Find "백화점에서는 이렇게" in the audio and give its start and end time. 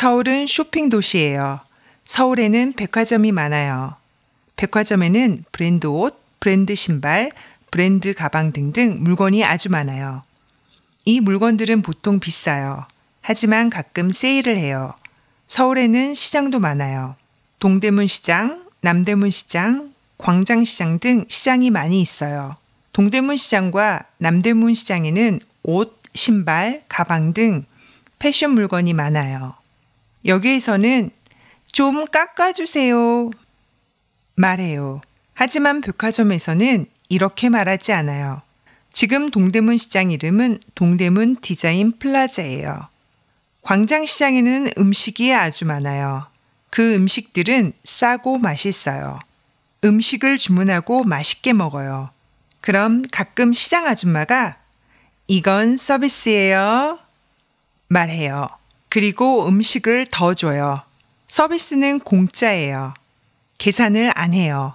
35.80-37.48